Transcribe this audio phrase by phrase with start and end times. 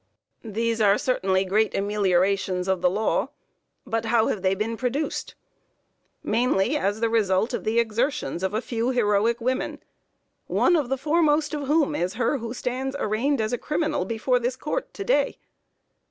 [0.43, 3.29] These are certainly great ameliorations of the law;
[3.85, 5.35] but how have they been produced?
[6.23, 9.77] Mainly as the result of the exertions of a few heroic women,
[10.47, 14.39] one of the foremost of whom is her who stands arraigned as a criminal before
[14.39, 15.37] this Court to day.